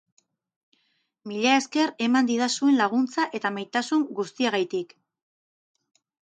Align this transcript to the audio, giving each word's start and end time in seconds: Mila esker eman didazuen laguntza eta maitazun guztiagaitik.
Mila 1.31 1.51
esker 1.57 1.93
eman 2.05 2.29
didazuen 2.31 2.79
laguntza 2.79 3.27
eta 3.41 3.53
maitazun 3.59 4.07
guztiagaitik. 4.21 4.97